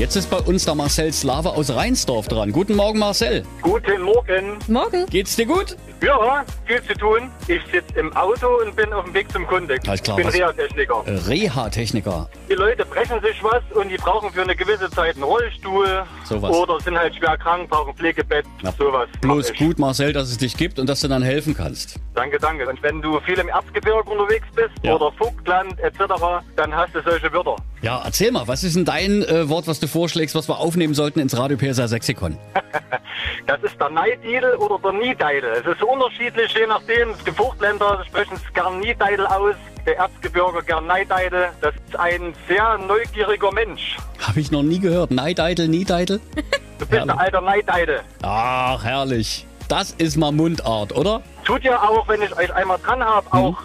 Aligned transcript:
Jetzt 0.00 0.16
ist 0.16 0.30
bei 0.30 0.38
uns 0.38 0.64
der 0.64 0.74
Marcel 0.74 1.12
Slave 1.12 1.50
aus 1.50 1.68
Rheinsdorf 1.68 2.26
dran. 2.26 2.52
Guten 2.52 2.74
Morgen, 2.74 2.98
Marcel. 2.98 3.42
Guten 3.60 4.00
Morgen. 4.00 4.56
Morgen. 4.66 5.04
Geht's 5.10 5.36
dir 5.36 5.44
gut? 5.44 5.76
Ja, 6.02 6.42
viel 6.64 6.82
zu 6.84 6.94
tun. 6.94 7.30
Ich 7.48 7.60
sitze 7.70 8.00
im 8.00 8.10
Auto 8.16 8.46
und 8.64 8.74
bin 8.74 8.90
auf 8.94 9.04
dem 9.04 9.12
Weg 9.12 9.30
zum 9.30 9.46
Kunde. 9.46 9.78
Alles 9.86 10.02
klar, 10.02 10.18
ich 10.18 10.24
bin 10.24 10.34
Reha-Techniker. 10.34 11.02
Äh, 11.04 11.10
Reha-Techniker. 11.28 12.30
Die 12.48 12.54
Leute 12.54 12.86
brechen 12.86 13.20
sich 13.20 13.44
was 13.44 13.60
und 13.74 13.90
die 13.90 13.98
brauchen 13.98 14.30
für 14.32 14.40
eine 14.40 14.56
gewisse 14.56 14.88
Zeit 14.88 15.16
einen 15.16 15.24
Rollstuhl. 15.24 16.04
Sowas. 16.24 16.56
Oder 16.56 16.80
sind 16.80 16.98
halt 16.98 17.14
schwer 17.14 17.36
krank, 17.36 17.68
brauchen 17.68 17.92
Pflegebett, 17.94 18.46
Na, 18.62 18.72
sowas. 18.72 19.06
Bloß 19.20 19.52
gut, 19.52 19.78
Marcel, 19.78 20.14
dass 20.14 20.30
es 20.30 20.38
dich 20.38 20.56
gibt 20.56 20.78
und 20.78 20.86
dass 20.88 21.02
du 21.02 21.08
dann 21.08 21.22
helfen 21.22 21.54
kannst. 21.54 21.96
Danke, 22.14 22.38
danke. 22.38 22.66
Und 22.66 22.82
wenn 22.82 23.02
du 23.02 23.20
viel 23.20 23.38
im 23.38 23.48
Erzgebirge 23.48 24.08
unterwegs 24.10 24.46
bist 24.56 24.70
Ja. 24.82 24.94
oder 24.94 25.12
Vogtland 25.12 25.78
etc., 25.80 26.04
dann 26.56 26.74
hast 26.74 26.94
du 26.94 27.02
solche 27.02 27.30
Wörter. 27.34 27.56
Ja, 27.82 28.02
erzähl 28.04 28.30
mal, 28.30 28.46
was 28.46 28.62
ist 28.62 28.76
denn 28.76 28.84
dein 28.84 29.22
äh, 29.22 29.48
Wort, 29.48 29.66
was 29.66 29.80
du 29.80 29.86
vorschlägst, 29.86 30.34
was 30.34 30.48
wir 30.48 30.58
aufnehmen 30.58 30.92
sollten 30.94 31.18
ins 31.18 31.36
Radio 31.36 31.56
PSR 31.56 31.88
Sexikon? 31.88 32.36
Das 33.46 33.60
ist 33.62 33.78
der 33.80 33.90
Neididel 33.90 34.54
oder 34.56 34.78
der 34.78 34.92
Niedeidel. 34.92 35.50
Es 35.52 35.66
ist 35.66 35.82
unterschiedlich, 35.82 36.54
je 36.54 36.66
nachdem. 36.66 37.14
Die 37.26 37.32
Vogtländer 37.32 38.02
sprechen 38.06 38.34
es 38.36 38.54
gern 38.54 38.78
Niedeidel 38.78 39.26
aus, 39.26 39.54
der 39.84 39.96
Erzgebirge 39.98 40.62
gern 40.62 40.86
Neideidel. 40.86 41.48
Das 41.60 41.74
ist 41.74 41.96
ein 41.98 42.32
sehr 42.48 42.78
neugieriger 42.78 43.50
Mensch. 43.52 43.96
Habe 44.20 44.40
ich 44.40 44.50
noch 44.50 44.62
nie 44.62 44.78
gehört. 44.78 45.10
Neideidel, 45.10 45.68
Niedeidel? 45.68 46.20
Du 46.78 46.86
bist 46.86 47.02
ein 47.02 47.10
alter 47.10 47.40
Neideidel. 47.42 48.00
Ach, 48.22 48.82
herrlich. 48.84 49.46
Das 49.68 49.90
ist 49.92 50.16
mal 50.16 50.32
Mundart, 50.32 50.96
oder? 50.96 51.20
Tut 51.44 51.62
ja 51.62 51.78
auch, 51.82 52.08
wenn 52.08 52.22
ich 52.22 52.34
euch 52.36 52.52
einmal 52.54 52.78
dran 52.78 53.02
habe, 53.04 53.26
Mhm. 53.36 53.44
auch 53.44 53.58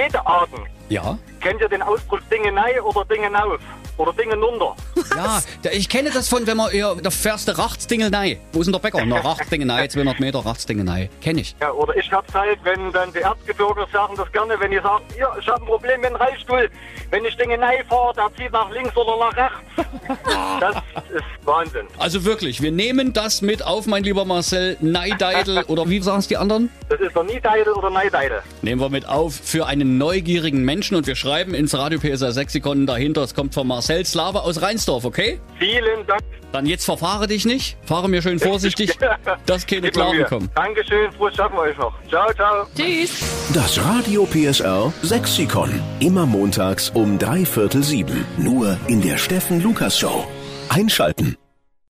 Redearten. 0.00 0.60
Ja. 0.88 1.18
Kennt 1.40 1.60
ihr 1.60 1.68
den 1.68 1.82
Ausdruck 1.82 2.20
Dinge 2.30 2.50
nei 2.52 2.80
oder 2.82 3.04
Dinge 3.04 3.30
nauf? 3.30 3.60
Oder 3.96 4.12
Dinge 4.14 4.36
nunter? 4.36 4.74
Ja, 5.16 5.42
ich 5.72 5.88
kenne 5.88 6.10
das 6.10 6.28
von, 6.28 6.46
wenn 6.46 6.56
man 6.56 6.70
eher, 6.70 6.94
da 6.94 7.10
fährst 7.10 7.48
du 7.48 7.58
Rachtsdingelnei. 7.58 8.38
Wo 8.52 8.60
ist 8.60 8.66
denn 8.66 8.72
der 8.72 8.78
Bäcker? 8.78 9.04
Na, 9.04 9.16
Rachtsdingelnei, 9.24 9.88
200 9.88 10.20
Meter 10.20 10.38
Rachtsdingelnei. 10.38 11.10
Kenne 11.20 11.40
ich. 11.40 11.56
Ja, 11.60 11.72
oder 11.72 11.94
ich 11.96 12.10
hab's 12.12 12.32
halt, 12.32 12.58
wenn 12.62 12.92
dann 12.92 13.12
die 13.12 13.18
Erzgebirger 13.18 13.86
sagen 13.92 14.14
das 14.16 14.30
gerne, 14.32 14.58
wenn 14.58 14.70
die 14.70 14.78
sagen, 14.78 15.04
ja, 15.18 15.28
ich 15.38 15.46
habe 15.48 15.60
ein 15.62 15.66
Problem 15.66 16.00
mit 16.00 16.10
dem 16.10 16.16
Reitstuhl. 16.16 16.70
Wenn 17.10 17.24
ich 17.24 17.36
Dinge 17.36 17.58
nei 17.58 17.84
fahre, 17.88 18.14
der 18.14 18.30
zieht 18.36 18.52
nach 18.52 18.70
links 18.70 18.96
oder 18.96 19.16
nach 19.18 19.36
rechts. 19.36 19.90
Das 20.60 20.76
ist 21.10 21.24
Wahnsinn. 21.44 21.86
Also 21.98 22.24
wirklich, 22.24 22.60
wir 22.62 22.70
nehmen 22.70 23.12
das 23.12 23.42
mit 23.42 23.64
auf, 23.64 23.86
mein 23.86 24.04
lieber 24.04 24.24
Marcel. 24.24 24.76
Neideidel 24.80 25.62
oder 25.64 25.88
wie 25.88 26.00
sagen 26.00 26.18
es 26.18 26.28
die 26.28 26.36
anderen? 26.36 26.70
Das 26.88 27.00
ist 27.00 27.14
der 27.14 27.24
Niedeidel 27.24 27.72
oder 27.72 27.90
Neideidel. 27.90 28.42
Nehmen 28.62 28.80
wir 28.80 28.90
mit 28.90 29.08
auf 29.08 29.34
für 29.34 29.66
einen 29.66 29.98
neugierigen 29.98 30.64
Menschen 30.64 30.96
und 30.96 31.06
wir 31.06 31.16
schreiben 31.16 31.54
ins 31.54 31.74
Radio 31.74 31.98
PSR 31.98 32.32
Sexikon 32.32 32.86
dahinter. 32.86 33.22
Es 33.22 33.34
kommt 33.34 33.54
von 33.54 33.66
Marcel 33.66 34.04
Slave 34.04 34.42
aus 34.42 34.60
Rheinsdorf, 34.62 35.04
okay? 35.04 35.40
Vielen 35.58 36.06
Dank. 36.06 36.22
Dann 36.52 36.66
jetzt 36.66 36.84
verfahre 36.84 37.26
dich 37.26 37.44
nicht. 37.44 37.76
Fahre 37.84 38.08
mir 38.08 38.22
schön 38.22 38.38
vorsichtig, 38.38 38.98
dass 39.46 39.66
keine 39.66 39.90
Klagen 39.90 40.24
kommen. 40.24 40.50
Dankeschön, 40.54 41.12
frohes 41.12 41.36
Schaffen 41.36 41.58
euch 41.58 41.76
noch. 41.78 41.92
Ciao, 42.08 42.32
ciao. 42.34 42.66
Tschüss. 42.76 43.22
Das 43.54 43.82
Radio 43.84 44.26
PSR 44.26 44.92
Sexikon. 45.02 45.70
Immer 46.00 46.26
montags 46.26 46.90
um 46.90 47.18
drei 47.18 47.44
Viertel 47.44 47.82
sieben. 47.82 48.24
Nur 48.36 48.76
in 48.88 49.00
der 49.00 49.16
Steffen 49.18 49.62
Lukas 49.62 49.98
Show. 49.98 50.26
Einschalten. 50.70 51.36